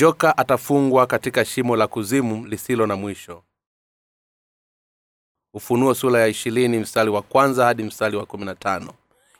[0.00, 3.42] joka atafungwa katika shimo la kuzimu lisilo na mwisho.
[5.54, 8.92] Ufunuo sura ya ishirini mstari wa kwanza hadi mstari wa kumi na tano.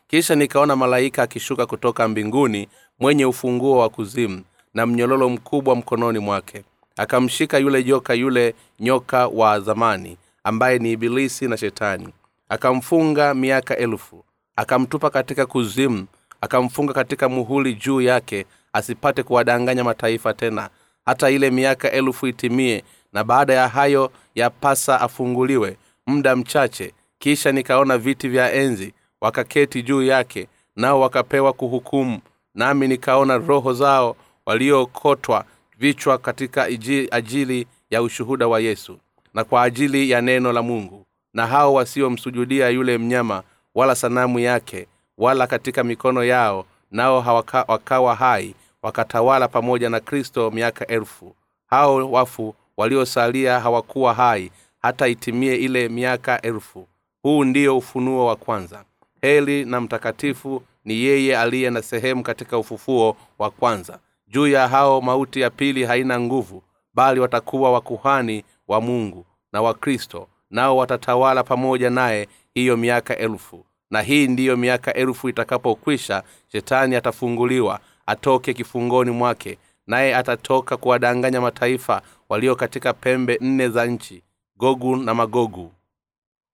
[0.09, 2.69] Kisha nikaona malaika akishuka kutoka mbinguni
[2.99, 4.43] mwenye ufunguo wa kuzimu
[4.75, 6.65] na mnyololo mkubwa mkononi mwake.
[6.97, 12.09] Akamshika yule joka yule nyoka wa zamani ambaye ni ibilisi na shetani.
[12.49, 14.25] Akamfunga miaka elfu.
[14.57, 16.07] Akamtupa katika kuzimu.
[16.41, 20.71] Akamfunga katika muhuli juu yake asipate kuwadanganya mataifa tena.
[21.07, 26.95] Hata ile miaka elfu itimie na baada ya hayo yapasa afunguliwe muda mchache.
[27.19, 32.21] Kisha nikaona viti vya enzi wakaketi juu yake nao wakapewa kuhukumu.
[32.55, 34.17] Nami nikaona roho zao
[34.47, 35.45] waliokotwa
[35.79, 36.65] vichwa katika
[37.11, 38.99] ajili ya ushuhuda wa yesu
[39.35, 41.07] na kwa ajili ya neno la mungu.
[41.35, 43.43] Na hao wasiomsujudia yule mnyama
[43.75, 44.87] wala sanamu yake
[45.19, 51.35] wala katika mikono yao nao hawaka, wakawa hai wakatawala pamoja na kristo miaka elfu.
[51.67, 54.51] Hao wafu waliosalia hawakuwa hai
[54.83, 56.87] hata itimie ile miaka elfu.
[57.23, 58.85] Huu ndiyo ufunuo wa kwanza.
[59.23, 63.99] Heli na mtakatifu ni yeye aliye na sehemu katika ufufuo wa kwanza.
[64.29, 66.63] Juu ya hao mauti ya pili haina nguvu
[66.95, 73.65] bali watakuwa wakuhani wa mungu na wakristo nao watatawala pamoja naye hiyo miaka elfu.
[73.91, 76.23] Na hii ndiyo miaka elfu itakapokwisha
[76.53, 84.23] shetani atafunguliwa atoke kifungoni mwake naye atatoka kuwadanganya mataifa walio katika pembe nne za nchi
[84.57, 85.73] gogu na magogu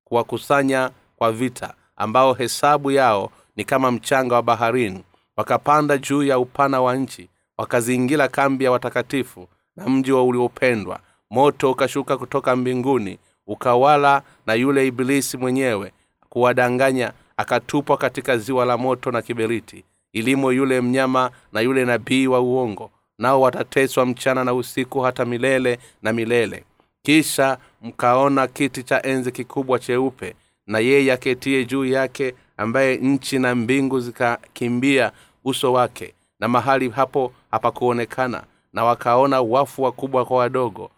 [0.05, 5.05] kuwakusanya kwa vita ambao hesabu yao ni kama mchanga wa baharini.
[5.37, 11.01] Wakapanda juu ya upana wa nchi wakazingira kambi ya watakatifu na mji wa uliopendwa.
[11.31, 15.93] Moto ukashuka kutoka mbinguni ukawala na yule ibilisi mwenyewe
[16.29, 22.41] kuwadanganya akatupwa katika ziwa la moto na kiberiti ilimo yule mnyama na yule nabii wa
[22.41, 26.65] uongo nao watateswa mchana na usiku hata milele na milele.
[27.03, 30.35] Kisha mkaona kiti cha enzi kikubwa cheupe
[30.67, 35.13] na yeye aketie juu yake ambaye nchi na mbingu zikakimbia
[35.45, 38.43] uso wake na mahali hapo hapakuonekana
[38.73, 40.91] na wakaona wafu wakubwa kwa wadogo.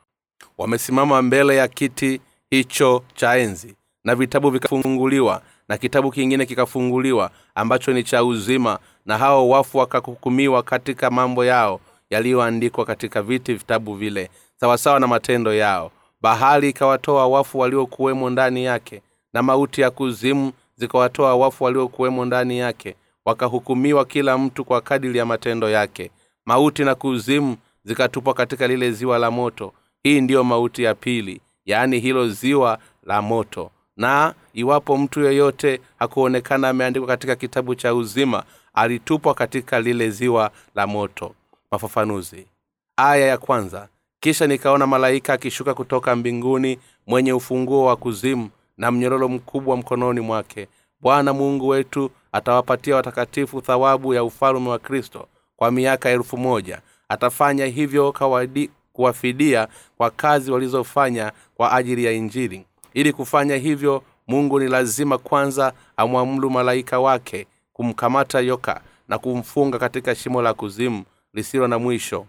[0.58, 2.20] Wamesimama mbele ya kiti
[2.50, 9.18] hicho cha enzi na vitabu vikafunguliwa na kitabu kingine kikafunguliwa ambacho ni cha uzima na
[9.18, 11.80] hao wafu wakahukumiwa katika mambo yao
[12.10, 14.30] yaliyoandikwa katika viti vitabu vile
[14.60, 15.90] sawasawa na matendo yao.
[16.20, 19.02] Bahari ikawatoa wafu waliokuwemo ndani yake
[19.32, 25.26] na mauti ya kuzimu zikawatoa wafu waliokuwemo ndani yake wakahukumiwa kila mtu kwa kadili ya
[25.26, 26.10] matendo yake.
[26.46, 29.72] Mauti na kuzimu zikatupwa katika lile ziwa la moto.
[30.02, 33.70] Hii ndiyo mauti ya pili yaani hilo ziwa la moto.
[33.96, 38.42] Na iwapo mtu yeyote hakuonekana ameandikwa katika kitabu cha uzima
[38.78, 41.34] alitupwa katika lile ziwa la moto.
[41.70, 42.46] Mafafanuzi.
[42.96, 43.88] Aya ya kwanza.
[44.20, 50.68] Kisha nikaona malaika akishuka kutoka mbinguni mwenye ufunguo wa kuzimu na mnyororo mkubwa mkononi mwake.
[51.00, 56.80] Bwana mungu wetu atawapatia watakatifu thawabu ya ufalume wa kristo kwa miaka elfu moja.
[57.08, 62.66] Atafanya hivyo kawadi, kuwafidia kwa kazi walizofanya kwa ajili ya injili.
[62.94, 67.46] Ili kufanya hivyo mungu ni lazima kwanza amwamuru malaika wake
[67.82, 72.26] kumkamata yoka na kumfunga katika shimo la kuzimu lisilo na mwisho.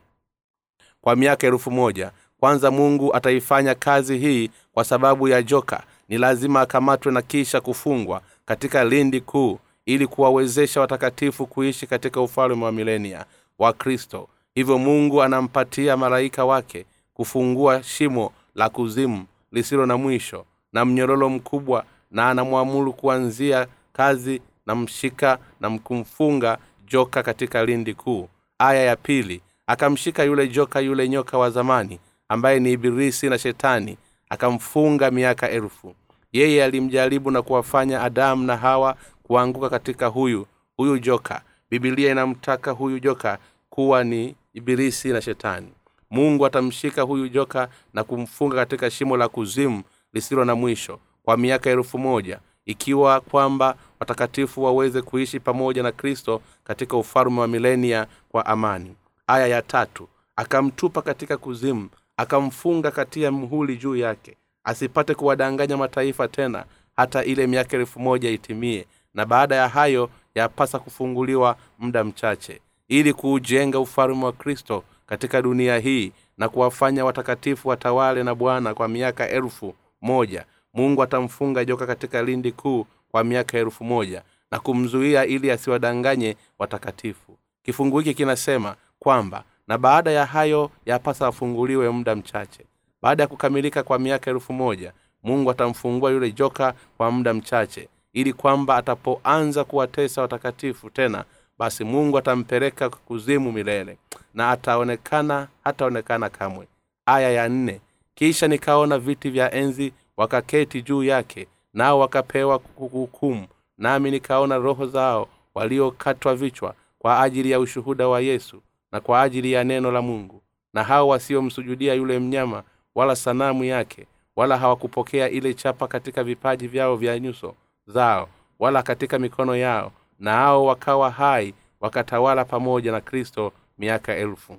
[1.01, 5.83] Kwa miaka elfu moja kwanza mungu ataifanya kazi hii kwa sababu ya joka.
[6.09, 12.65] Ni lazima akamatwe na kisha kufungwa katika lindi kuu ili kuwawezesha watakatifu kuishi katika ufalme
[12.65, 13.25] wa milenia
[13.59, 14.27] wa kristo.
[14.55, 21.85] Hivyo mungu anampatia malaika wake kufungua shimo la kuzimu lisilo na mwisho na mnyororo mkubwa
[22.11, 26.57] na anamwamuru kuanzia kazi na mshika na kumfunga
[26.87, 28.29] joka katika lindi kuu.
[28.59, 31.99] Aya ya pili akamshika yule joka yule nyoka wa zamani
[32.29, 33.97] ambaye ni ibilisi na shetani
[34.29, 35.95] akamfunga miaka elfu.
[36.33, 40.45] Yeye alimjaribu na kuwafanya adamu na hawa kuanguka katika huyu
[40.77, 41.41] huyu joka.
[41.69, 43.37] Bibilia inamtaka huyu joka
[43.69, 45.67] kuwa ni ibilisi na shetani.
[46.09, 49.83] Mungu atamshika huyu joka na kumfunga katika shimo la kuzimu
[50.13, 56.41] lisilo na mwisho kwa miaka elfu moja ikiwa kwamba watakatifu waweze kuishi pamoja na kristo
[56.63, 58.95] katika ufalme wa milenia kwa amani.
[59.27, 66.65] Aya ya tatu akamtupa katika kuzimu akamfunga katia mhuli juu yake asipate kuwadanganya mataifa tena
[66.97, 68.85] hata ile miaka elfu moja itimie.
[69.13, 75.77] Na baada ya hayo yapasa kufunguliwa muda mchache ili kuujenga ufalme wa kristo katika dunia
[75.79, 80.45] hii na kuwafanya watakatifu watawale na bwana kwa miaka elfu moja.
[80.73, 87.37] Mungu atamfunga joka katika lindi kuu kwa miaka elfu moja na kumzuia ili asiwadanganye watakatifu.
[87.63, 92.65] Kifungu hiki kinasema kwamba na baada ya hayo yapasa afunguliwe muda mchache.
[93.01, 98.33] Baada ya kukamilika kwa miaka elfu moja mungu atamfungua yule joka kwa muda mchache ili
[98.33, 101.23] kwamba atapoanza kuwatesa watakatifu tena
[101.57, 103.97] basi mungu atampeleka kuzimu milele
[104.33, 106.67] na ataonekana hataonekana kamwe.
[107.05, 107.81] Aya ya nne
[108.15, 115.27] kisha nikaona viti vya enzi wakaketi juu yake nao wakapewa hukumu nami nikaona roho zao
[115.55, 118.61] waliokatwa vichwa kwa ajili ya ushuhuda wa yesu
[118.91, 120.41] na kwa ajili ya neno la mungu.
[120.73, 122.63] Na hao wasiomsujudia yule mnyama
[122.95, 127.55] wala sanamu yake wala hawakupokea ile chapa katika vipaji vyao vya nyuso
[127.87, 128.29] zao
[128.59, 134.57] wala katika mikono yao na hao wakawa hai wakatawala pamoja na kristo miaka elfu.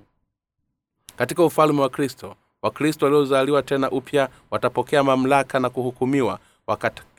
[1.15, 6.39] Katika ufalme wa kristo wakristo waliozaliwa tena upya watapokea mamlaka na kuhukumiwa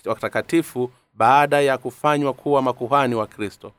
[0.04, 3.72] watakatifu baada ya kufanywa kuwa makuhani wa kristo.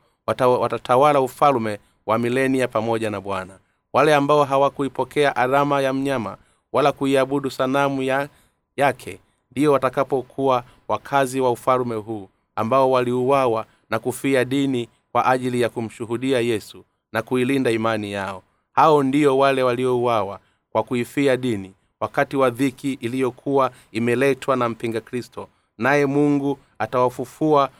[0.60, 3.58] Watatawala ufalume wa milenia pamoja na bwana.
[3.92, 6.36] Wale ambao hawakuipokea alama ya mnyama
[6.72, 8.28] wala kuiabudu sanamu ya,
[8.76, 9.18] yake
[9.50, 16.40] ndiyo watakapokuwa wakazi wa ufalume huu ambao waliuawa na kufia dini kwa ajili ya kumshuhudia
[16.40, 18.42] yesu na kuilinda imani yao.
[18.72, 20.40] Hao ndio wale waliouawa
[20.72, 25.48] kwa kuifia dini wakati wa dhiki iliyokuwa imeletwa na mpinga kristo
[25.78, 27.70] naye mungu atawafufua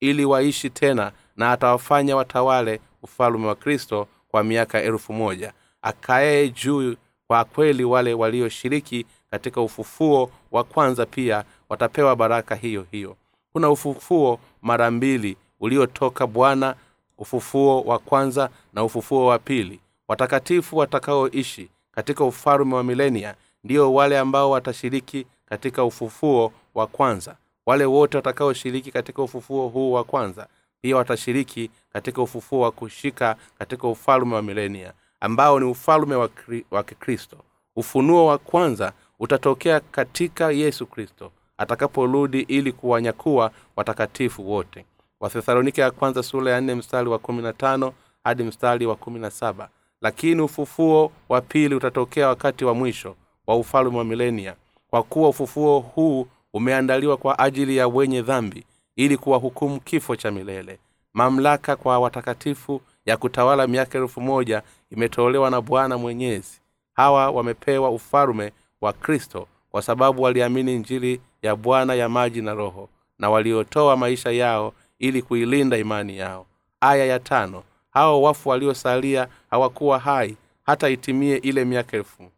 [0.00, 5.52] ili waishi tena na atawafanya watawale ufalume wa kristo kwa miaka elfu moja.
[5.82, 6.94] Akaee juu
[7.26, 13.16] kwa kweli wale walioshiriki katika ufufuo wa kwanza pia watapewa baraka hiyo hiyo.
[13.52, 16.74] Kuna ufufuo mara mbili uliotoka bwana
[17.18, 19.80] ufufuo wa kwanza na ufufuo wa pili.
[20.08, 27.36] Watakatifu watakaoishi katika ufalume wa milenia ndio wale ambao watashiriki katika ufufuo wa kwanza.
[27.66, 30.46] Wale wote watakaoshiriki katika ufufuo huu wa kwanza
[30.80, 36.64] pia watashiriki katika ufufuo wa kushika katika ufalume wa milenia ambao ni ufalume wa, kri,
[36.70, 37.36] wa kikristo.
[37.76, 44.84] Ufunuo wa kwanza utatokea katika yesu kristo atakaporudi ili kuwanyakuwa watakatifu wote.
[45.20, 47.92] Wathesalonike ya kwanza sura ya nne mstari wa kumi na tano
[48.24, 49.68] hadi mstari wa kumi na saba.
[50.00, 53.16] Lakini ufufuo wa pili utatokea wakati wa mwisho
[53.46, 54.54] wa ufalume wa milenia
[54.92, 58.64] kwa kuwa ufufuo huu umeandaliwa kwa ajili ya wenye dhambi
[58.96, 60.78] ili kuwahukumu kifo cha milele.
[61.14, 66.60] Mamlaka kwa watakatifu ya kutawala miaka elfu moja imetolewa na bwana mwenyezi.
[66.94, 72.88] Hawa wamepewa ufalume wa kristo kwa sababu waliamini njili ya bwana ya maji na roho
[73.18, 76.46] na waliotoa maisha yao ili kuilinda imani yao.
[76.80, 80.36] Aya ya tano hao wafu waliosalia hawakuwa hai
[80.66, 82.30] hata itimie ile miaka elfu.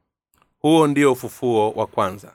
[0.58, 2.32] Huo ndio ufufuo wa kwanza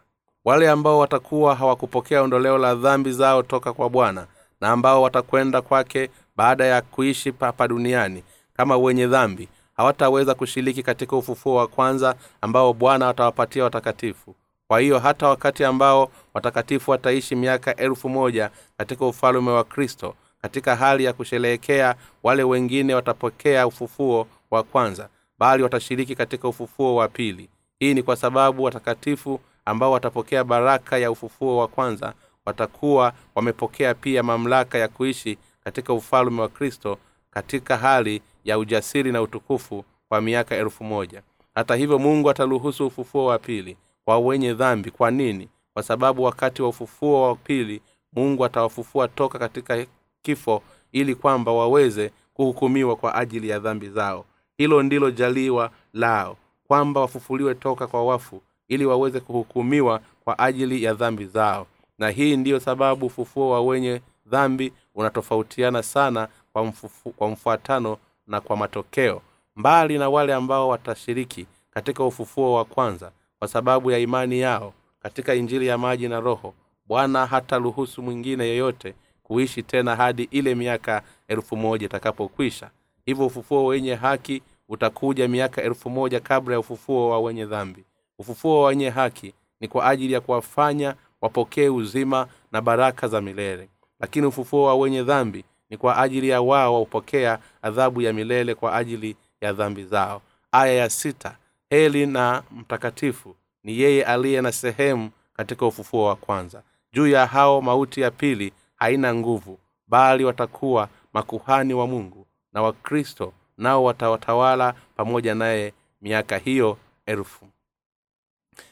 [0.50, 4.28] wale ambao watakuwa hawakupokea ondoleo la dhambi zao toka kwa bwana
[4.62, 8.24] na ambao watakwenda kwake baada ya kuishi hapa duniani
[8.54, 14.36] kama wenye dhambi hawataweza kushiriki katika ufufuo wa kwanza ambao bwana atawapatia watakatifu.
[14.68, 20.76] Kwa hiyo hata wakati ambao watakatifu wataishi miaka elfu moja katika ufalume wa kristo katika
[20.76, 25.10] hali ya kusherehekea wale wengine watapokea ufufuo wa kwanza
[25.40, 27.50] bali watashiriki katika ufufuo wa pili.
[27.80, 32.14] Hii ni kwa sababu watakatifu ambao watapokea baraka ya ufufuo wa kwanza
[32.46, 36.98] watakuwa wamepokea pia mamlaka ya kuishi katika ufalume wa kristo
[37.32, 41.22] katika hali ya ujasiri na utukufu kwa miaka elfu moja.
[41.56, 44.92] Hata hivyo mungu ataruhusu ufufuo wa pili kwa wenye dhambi.
[44.92, 45.50] Kwa nini?
[45.74, 47.82] Kwa sababu wakati wa ufufuo wa pili
[48.14, 49.86] mungu atawafufua toka katika
[50.22, 54.26] kifo ili kwamba waweze kuhukumiwa kwa ajili ya dhambi zao.
[54.58, 60.94] Hilo ndilo jaliwa lao kwamba wafufuliwe toka kwa wafu ili waweze kuhukumiwa kwa ajili ya
[60.94, 61.68] dhambi zao.
[61.98, 67.98] Na hii ndiyo sababu ufufuo wa wenye dhambi unatofautiana sana kwa, mfufu, kwa mfuatano
[68.28, 69.22] na kwa matokeo.
[69.56, 75.36] Mbali na wale ambao watashiriki katika ufufuo wa kwanza kwa sababu ya imani yao katika
[75.36, 76.54] injili ya maji na roho
[76.86, 82.70] bwana hata ruhusu mwingine yeyote kuishi tena hadi ile miaka elfu moja itakapokwisha.
[83.06, 87.84] Hivyo ufufuo wenye haki utakuja miaka elfu moja kabla ya ufufuo wa wenye dhambi
[88.20, 93.70] ufufuo wa wenye haki ni kwa ajili ya kuwafanya wapokee uzima na baraka za milele.
[94.00, 98.76] Lakini ufufuo wa wenye dhambi ni kwa ajili ya wao waupokea adhabu ya milele kwa
[98.76, 100.22] ajili ya dhambi zao.
[100.52, 101.38] Aya ya sita
[101.70, 106.62] heli na mtakatifu ni yeye aliye na sehemu katika ufufuo wa kwanza.
[106.94, 113.34] Juu ya hao mauti ya pili haina nguvu bali watakuwa makuhani wa mungu na wakristo
[113.58, 117.46] nao watawatawala pamoja naye miaka hiyo elfu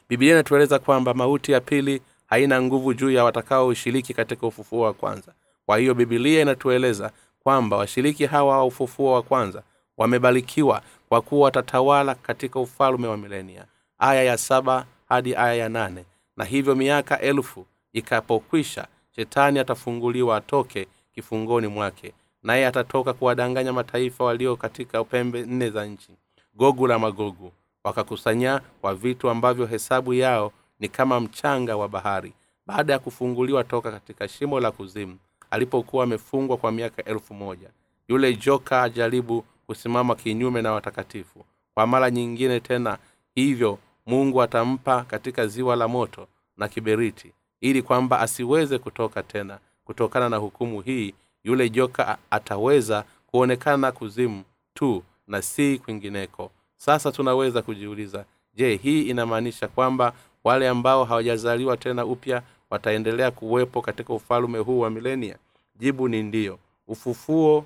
[0.09, 5.33] bibilia inatueleza kwamba mauti ya pili haina nguvu juu ya watakaoshiriki katika ufufuo wa kwanza.
[5.65, 7.11] Kwa hiyo bibilia inatueleza
[7.43, 9.63] kwamba washiriki hawa wa ufufuo wa kwanza
[9.97, 13.65] wamebarikiwa kwa kuwa watatawala katika ufalme wa milenia
[13.99, 16.05] aya ya saba hadi aya ya nane.
[16.37, 22.13] Na hivyo miaka elfu ikapokwisha shetani atafunguliwa atoke kifungoni mwake
[22.43, 26.09] naye atatoka kuwadanganya mataifa walio katika pembe nne za nchi
[26.55, 27.51] gogu la magogu
[27.83, 32.33] wakakusanya kwa vitu ambavyo hesabu yao ni kama mchanga wa bahari
[32.65, 35.17] baada ya kufunguliwa toka katika shimo la kuzimu
[35.51, 37.69] alipokuwa amefungwa kwa miaka elfu moja.
[38.07, 41.45] Yule joka ajaribu kusimama kinyume na watakatifu.
[41.73, 42.97] Kwa mara nyingine tena
[43.35, 47.31] hivyo mungu atampa katika ziwa la moto na kiberiti
[47.61, 49.59] ili kwamba asiweze kutoka tena.
[49.85, 54.43] Kutokana na hukumu hii yule joka ataweza kuonekana kuzimu
[54.73, 62.05] tu na si kwingineko sasa tunaweza kujiuliza je hii inamaanisha kwamba wale ambao hawajazaliwa tena
[62.05, 65.37] upya wataendelea kuwepo katika ufalume huu wa milenia?
[65.79, 67.65] Jibu ni ndiyo ufufuo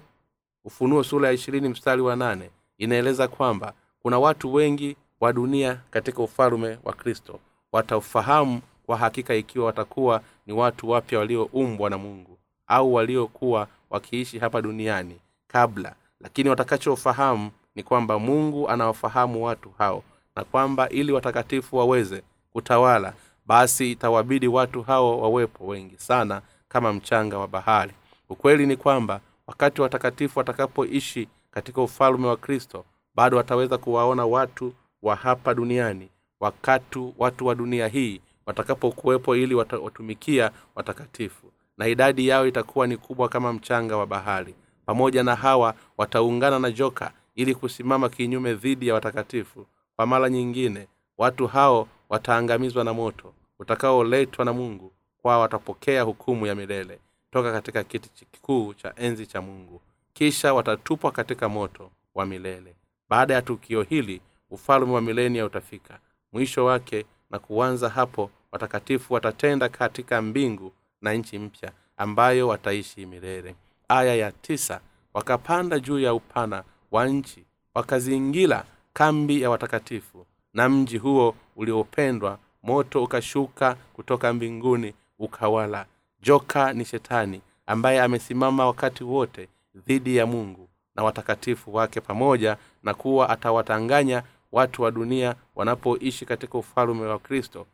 [0.65, 6.23] ufunuo sura ya ishirini mstari wa nane inaeleza kwamba kuna watu wengi wa dunia katika
[6.23, 7.39] ufalume wa kristo.
[7.71, 12.37] Wataufahamu kwa hakika ikiwa watakuwa ni watu wapya walioumbwa na mungu
[12.67, 15.95] au waliokuwa wakiishi hapa duniani kabla.
[16.21, 20.03] Lakini watakachofahamu ni kwamba mungu anawafahamu watu hao
[20.35, 22.23] na kwamba ili watakatifu waweze
[22.53, 23.13] kutawala
[23.45, 27.91] basi itawabidi watu hao wawepo wengi sana kama mchanga wa bahari.
[28.29, 32.85] Ukweli ni kwamba wakati watakatifu watakapoishi katika ufalme wa kristo
[33.15, 36.09] bado wataweza kuwaona watu wa hapa duniani
[36.39, 41.47] wakati watu wa dunia hii watakapokuwepo ili watumikia watakatifu.
[41.77, 44.55] Na idadi yao itakuwa ni kubwa kama mchanga wa bahari.
[44.85, 49.65] Pamoja na hawa wataungana na joka ili kusimama kinyume dhidi ya watakatifu.
[49.95, 56.55] Kwa mara nyingine watu hao wataangamizwa na moto utakaoletwa na mungu kwa watapokea hukumu ya
[56.55, 56.99] milele
[57.31, 59.81] toka katika kiti kikuu cha enzi cha mungu.
[60.13, 62.75] Kisha watatupwa katika moto wa milele.
[63.09, 64.21] Baada ya tukio hili
[64.51, 65.99] ufalme wa milenia utafika.
[66.33, 73.55] Mwisho wake na kuanza hapo watakatifu watatenda katika mbingu na nchi mpya ambayo wataishi milele.
[73.87, 74.81] Aya ya tisa
[75.13, 77.45] wakapanda juu ya upana wa nchi
[77.75, 85.85] wakazingira kambi ya watakatifu na mji huo uliopendwa moto ukashuka kutoka mbinguni ukawala.
[86.21, 92.93] Joka ni shetani ambaye amesimama wakati wote dhidi ya mungu na watakatifu wake pamoja na
[92.93, 97.65] kuwa atawatanganya watu wa dunia wanapoishi katika ufalume wa kristo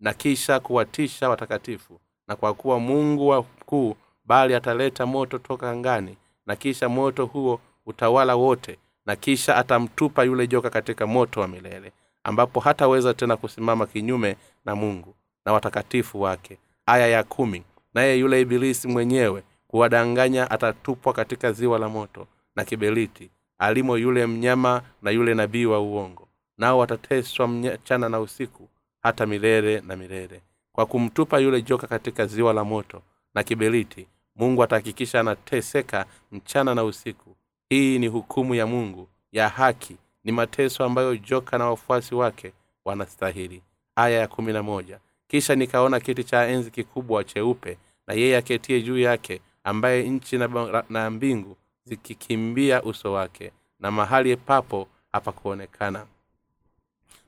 [0.00, 6.16] na kisha kuwatisha watakatifu na kwa kuwa mungu wa mkuu bali ataleta moto toka angani
[6.46, 7.60] na kisha moto huo
[7.90, 11.92] utawala wote na kisha atamtupa yule joka katika moto wa milele
[12.24, 15.14] ambapo hataweza tena kusimama kinyume na mungu
[15.46, 16.58] na watakatifu wake.
[16.86, 17.62] Aya ya kumi
[17.94, 24.82] naye yule ibilisi mwenyewe kuwadanganya atatupwa katika ziwa la moto na kiberiti alimo yule mnyama
[25.02, 26.28] na yule nabii wa uongo.
[26.58, 28.68] Nao watateswa mchana na usiku
[29.02, 30.42] hata milele na milele.
[30.72, 33.02] Kwa kumtupa yule joka katika ziwa la moto
[33.34, 34.06] na kiberiti
[34.36, 37.29] mungu atahakikisha anateseka mchana na usiku
[37.70, 42.52] hii ni hukumu ya mungu ya haki ni mateso ambayo joka na wafuasi wake
[42.84, 43.62] wanastahili.
[43.96, 44.98] Aya ya kumi na moja.
[45.28, 50.84] Kisha nikaona kiti cha enzi kikubwa cheupe na yeye aketie juu yake ambaye nchi na,
[50.90, 56.06] na mbingu zikikimbia uso wake na mahali papo hapakuonekana.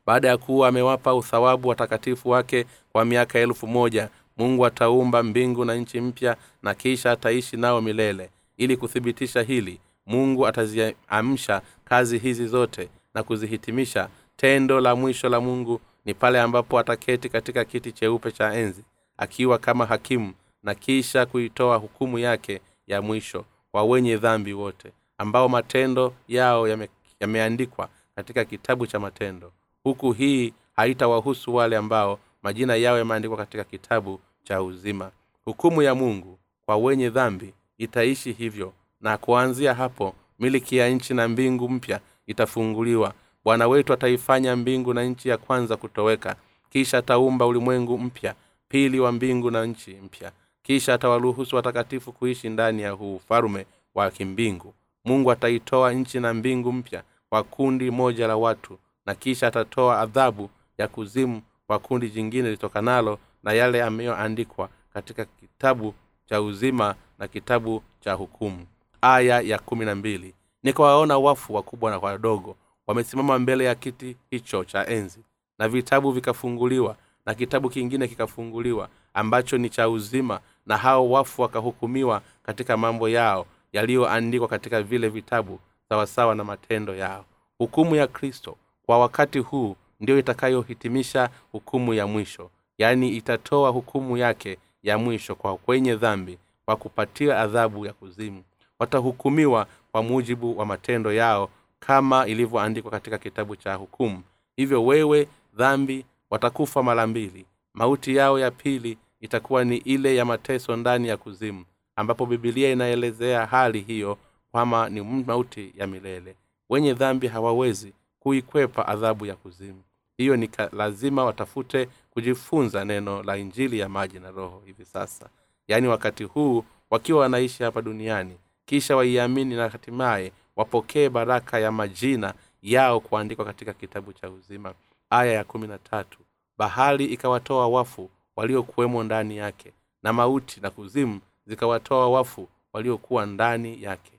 [0.06, 5.74] Baada ya kuwa amewapa uthawabu watakatifu wake kwa miaka elfu moja mungu ataumba mbingu na
[5.74, 8.30] nchi mpya na kisha ataishi nao milele.
[8.56, 14.08] Ili kuthibitisha hili mungu ataziamsha kazi hizi zote na kuzihitimisha.
[14.36, 18.84] Tendo la mwisho la mungu ni pale ambapo ataketi katika kiti cheupe cha enzi
[19.16, 20.32] akiwa kama hakimu
[20.62, 26.88] na kisha kuitoa hukumu yake ya mwisho kwa wenye dhambi wote ambao matendo yao yame,
[27.20, 29.52] yameandikwa katika kitabu cha matendo.
[29.84, 35.10] Huku hii haitawahusu wale ambao majina yao yameandikwa katika kitabu cha uzima.
[35.44, 41.28] Hukumu ya mungu kwa wenye dhambi itaishi hivyo na kuanzia hapo miliki ya nchi na
[41.28, 43.14] mbingu mpya itafunguliwa.
[43.44, 46.36] Bwana wetu ataifanya mbingu na nchi ya kwanza kutoweka.
[46.70, 48.34] Kisha ataumba ulimwengu mpya
[48.68, 50.32] pili wa mbingu na nchi mpya.
[50.62, 54.74] Kisha atawaruhusu watakatifu kuishi ndani ya huu ufalume wa kimbingu.
[55.04, 60.50] Mungu ataitoa nchi na mbingu mpya kwa kundi moja la watu na kisha atatoa adhabu
[60.78, 65.94] ya kuzimu kwa kundi jingine litokanalo na yale ameyoandikwa katika kitabu
[66.26, 68.66] cha uzima na kitabu cha hukumu
[69.02, 70.34] aya ya kumi na mbili.
[70.62, 72.56] Nikawaona wafu wakubwa na wadogo
[72.86, 75.20] wamesimama mbele ya kiti hicho cha enzi
[75.58, 82.22] na vitabu vikafunguliwa na kitabu kingine kikafunguliwa ambacho ni cha uzima na hao wafu wakahukumiwa
[82.42, 87.24] katika mambo yao yaliyoandikwa katika vile vitabu sawasawa na matendo yao.
[87.58, 88.56] Hukumu ya kristo
[88.86, 92.50] kwa wakati huu ndiyo itakayohitimisha hukumu ya mwisho.
[92.78, 98.42] Yaani itatoa hukumu yake ya mwisho kwa kwenye dhambi kwa kupatia adhabu ya kuzimu
[98.82, 104.22] watahukumiwa kwa mujibu wa matendo yao kama ilivyoandikwa katika kitabu cha hukumu.
[104.56, 107.46] Hivyo wewe dhambi watakufa mara mbili.
[107.74, 111.64] Mauti yao ya pili itakuwa ni ile ya mateso ndani ya kuzimu
[111.96, 114.18] ambapo bibilia inaelezea hali hiyo
[114.52, 116.36] kwama ni mauti ya milele.
[116.70, 119.82] Wenye dhambi hawawezi kuikwepa adhabu ya kuzimu.
[120.16, 125.28] Hiyo ni lazima watafute kujifunza neno la injili ya maji na roho hivi sasa.
[125.68, 128.36] Yaani wakati huu wakiwa wanaishi hapa duniani
[128.66, 134.74] kisha waiamini na hatimaye wapokee baraka ya majina yao kuandikwa katika kitabu cha uzima.
[135.10, 136.18] Aya ya kumi na tatu.
[136.58, 144.12] Bahari ikawatoa wafu waliokuwemo ndani yake na mauti na kuzimu zikawatoa wafu waliokuwa ndani yake.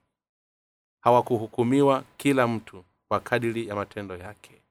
[1.02, 4.62] Hawakuhukumiwa kila mtu kwa kadiri ya matendo yake.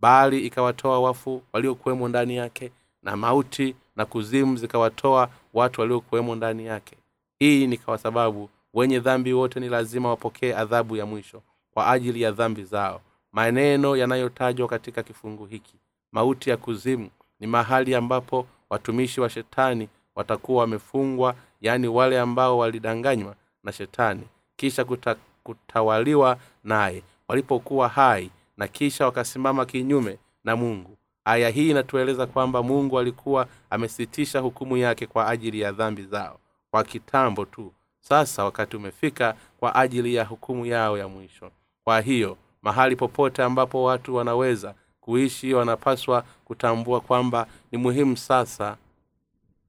[0.00, 2.72] Bahari ikawatoa wafu waliokuwemo ndani yake
[3.02, 6.96] na mauti na kuzimu zikawatoa watu waliokuwemo ndani yake
[7.42, 11.42] hii ni kwa sababu wenye dhambi wote ni lazima wapokee adhabu ya mwisho
[11.74, 13.00] kwa ajili ya dhambi zao.
[13.32, 15.74] Maneno yanayotajwa katika kifungu hiki
[16.12, 23.34] mauti ya kuzimu ni mahali ambapo watumishi wa shetani watakuwa wamefungwa yaani wale ambao walidanganywa
[23.64, 24.22] na shetani
[24.56, 30.96] kisha kuta, kutawaliwa naye walipokuwa hai na kisha wakasimama kinyume na mungu.
[31.24, 36.38] Aya hii inatueleza kwamba mungu alikuwa amesitisha hukumu yake kwa ajili ya dhambi zao
[36.72, 37.72] kwa kitambo tu.
[38.00, 41.50] Sasa wakati umefika kwa ajili ya hukumu yao ya mwisho.
[41.84, 48.76] Kwa hiyo mahali popote ambapo watu wanaweza kuishi wanapaswa kutambua kwamba ni muhimu sasa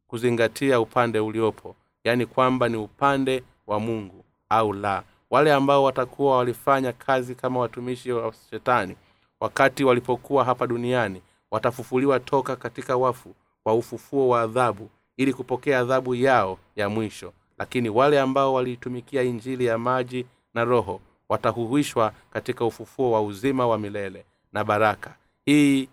[0.07, 1.75] kuzingatia upande uliopo.
[2.03, 5.03] Yaani kwamba ni upande wa mungu au la.
[5.29, 8.95] Wale ambao watakuwa walifanya kazi kama watumishi wa shetani
[9.39, 16.15] wakati walipokuwa hapa duniani watafufuliwa toka katika wafu kwa ufufuo wa adhabu ili kupokea adhabu
[16.15, 17.33] yao ya mwisho.
[17.57, 23.77] Lakini wale ambao waliitumikia injili ya maji na roho watahuhishwa katika ufufuo wa uzima wa
[23.77, 25.15] milele na baraka.
[25.45, 25.89] Hii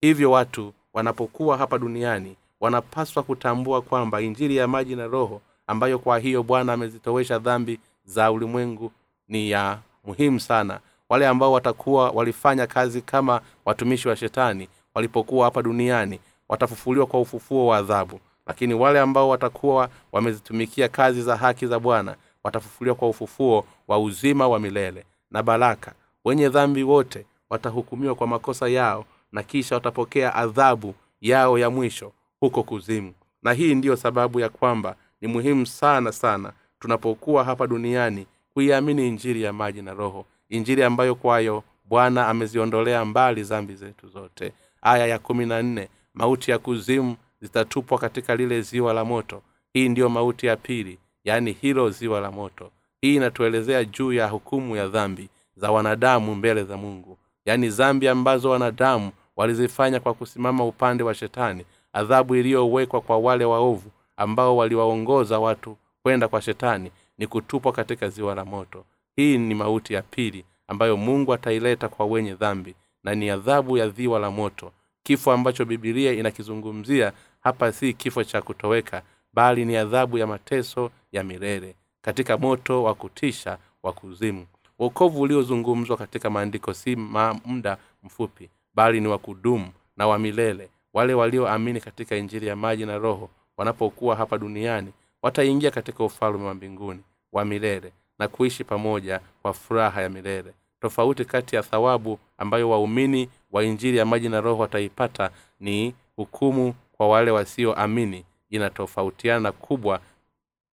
[0.00, 6.18] hivyo watu wanapokuwa hapa duniani wanapaswa kutambua kwamba injili ya maji na roho ambayo kwa
[6.18, 8.92] hiyo bwana amezitowesha dhambi za ulimwengu
[9.28, 10.80] ni ya muhimu sana.
[11.08, 17.66] Wale ambao watakuwa walifanya kazi kama watumishi wa shetani walipokuwa hapa duniani watafufuliwa kwa ufufuo
[17.66, 18.20] wa adhabu.
[18.46, 24.48] Lakini wale ambao watakuwa wamezitumikia kazi za haki za bwana watafufuliwa kwa ufufuo wa uzima
[24.48, 25.92] wa milele na baraka.
[26.24, 32.62] Wenye dhambi wote watahukumiwa kwa makosa yao na kisha watapokea adhabu yao ya mwisho huko
[32.62, 33.12] kuzimu.
[33.42, 39.42] Na hii ndiyo sababu ya kwamba ni muhimu sana sana tunapokuwa hapa duniani kuiamini injiri
[39.42, 40.24] ya maji na roho.
[40.48, 44.52] Injiri ambayo kwayo bwana ameziondolea mbali zambi zetu zote.
[44.82, 49.42] Aya ya kumi na nne mauti ya kuzimu zitatupwa katika lile ziwa la moto.
[49.72, 52.70] Hii ndiyo mauti ya pili yaani hilo ziwa la moto.
[53.00, 57.18] Hii inatuelezea juu ya hukumu ya dhambi za wanadamu mbele za mungu.
[57.46, 63.90] Yaani zambi ambazo wanadamu walizifanya kwa kusimama upande wa shetani adhabu iliyowekwa kwa wale waovu
[64.16, 68.84] ambao waliwaongoza watu kwenda kwa shetani ni kutupwa katika ziwa la moto.
[69.16, 73.88] Hii ni mauti ya pili ambayo mungu ataileta kwa wenye dhambi na ni adhabu ya
[73.88, 80.18] ziwa la moto kifo ambacho bibilia inakizungumzia hapa si kifo cha kutoweka bali ni adhabu
[80.18, 84.46] ya mateso ya milele katika moto wa kutisha wa kuzimu.
[84.78, 90.68] Wokovu uliozungumzwa katika maandiko si ma muda mfupi bali ni wa kudumu na wa milele.
[90.92, 96.54] Wale walioamini katika injili ya maji na roho wanapokuwa hapa duniani wataingia katika ufalme wa
[96.54, 97.00] mbinguni
[97.32, 100.52] wa milele na kuishi pamoja kwa furaha ya milele.
[100.80, 105.30] Tofauti kati ya thawabu ambayo waumini wa injili ya maji na roho wataipata
[105.60, 108.24] ni hukumu kwa wale wasioamini.
[108.50, 110.00] Inatofautiana kubwa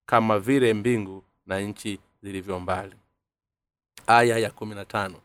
[0.05, 2.95] kama vile mbingu na nchi zilivyo mbali.
[4.07, 5.15] Aya ya kumi na tano.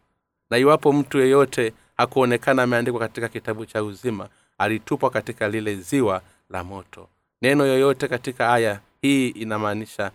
[0.51, 6.65] Na iwapo mtu yeyote hakuonekana ameandikwa katika kitabu cha uzima alitupwa katika lile ziwa la
[6.65, 7.09] moto.
[7.43, 10.11] Neno yoyote katika aya hii inamaanisha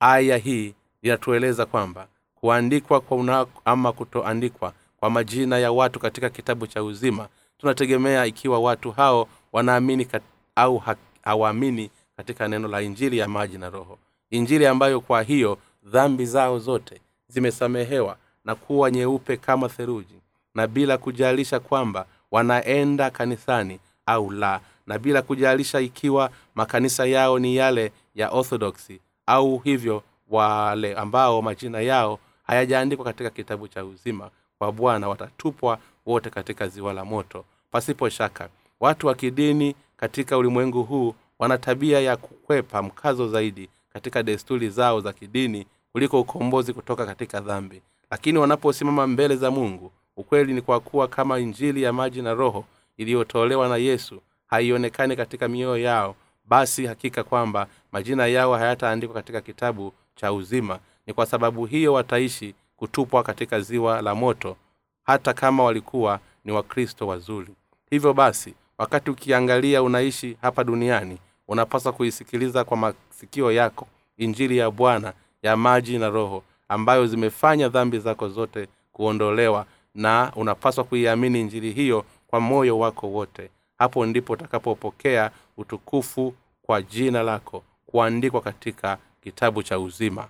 [0.00, 6.66] aya hii inatueleza kwamba kuandikwa kwa una, ama kutoandikwa kwa majina ya watu katika kitabu
[6.66, 7.28] cha uzima
[7.58, 10.22] tunategemea ikiwa watu hao wanaamini kat,
[10.56, 13.98] au ha, hawaamini katika neno la injili ya maji na roho.
[14.30, 20.14] Injili ambayo kwa hiyo dhambi zao zote zimesamehewa na kuwa nyeupe kama theruji
[20.54, 27.56] na bila kujalisha kwamba wanaenda kanisani au la na bila kujalisha ikiwa makanisa yao ni
[27.56, 34.30] yale ya orthodoksi au hivyo wale ambao majina yao hayajaandikwa katika kitabu cha uzima
[34.60, 37.44] wa bwana watatupwa wote katika ziwa la moto.
[37.70, 38.48] Pasipo shaka
[38.80, 45.00] watu wa kidini katika ulimwengu huu wana tabia ya kukwepa mkazo zaidi katika desturi zao
[45.00, 47.82] za kidini kuliko ukombozi kutoka katika dhambi.
[48.10, 52.64] Lakini wanaposimama mbele za mungu ukweli ni kwa kuwa kama injili ya maji na roho
[52.96, 56.16] iliyotolewa na yesu haionekani katika mioyo yao
[56.48, 60.78] basi hakika kwamba majina yao hayataandikwa katika kitabu cha uzima.
[61.06, 64.56] Ni kwa sababu hiyo wataishi kutupwa katika ziwa la moto
[65.04, 67.54] hata kama walikuwa ni wakristo wazuri.
[67.90, 73.86] Hivyo basi wakati ukiangalia unaishi hapa duniani unapaswa kuisikiliza kwa masikio yako
[74.16, 75.12] injili ya bwana
[75.42, 82.04] ya maji na roho ambayo zimefanya dhambi zako zote kuondolewa na unapaswa kuiamini injili hiyo
[82.26, 83.50] kwa moyo wako wote.
[83.78, 90.28] Hapo ndipo utakapopokea utukufu kwa jina lako kuandikwa katika kitabu cha uzima.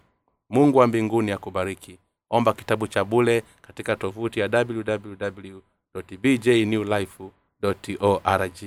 [0.50, 1.98] Mungu wa mbinguni akubariki
[2.30, 5.58] omba kitabu cha bule katika tovuti ya www
[6.22, 7.24] bjnewlife
[8.00, 8.62] org